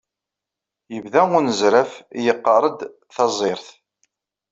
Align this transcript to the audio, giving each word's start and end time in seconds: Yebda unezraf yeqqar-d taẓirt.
Yebda 0.93 1.21
unezraf 1.37 1.91
yeqqar-d 2.25 2.79
taẓirt. 3.15 3.67